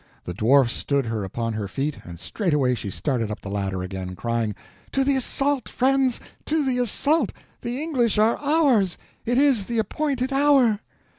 [0.23, 4.15] The Dwarf stood her upon her feet, and straightway she started up the ladder again,
[4.15, 4.55] crying:
[4.93, 8.97] "To the assault, friends, to the assault—the English are ours!
[9.27, 10.79] It is the appointed hour!"